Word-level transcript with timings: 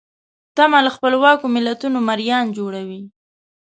تمه 0.55 0.79
له 0.85 0.91
خپلواکو 0.95 1.45
ملتونو 1.55 1.97
مریان 2.09 2.45
جوړوي. 2.57 3.01